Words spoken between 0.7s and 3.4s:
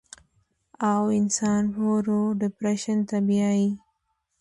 او انسان ورو ورو ډپرېشن ته